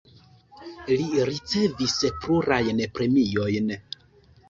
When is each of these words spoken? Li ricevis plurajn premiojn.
Li 1.01 1.27
ricevis 1.31 1.99
plurajn 2.25 2.85
premiojn. 2.99 3.73